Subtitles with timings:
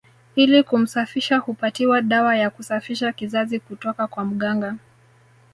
[0.35, 4.75] Ili kumsafisha hupatiwa dawa ya kusafisha kizazi kutoka kwa mganga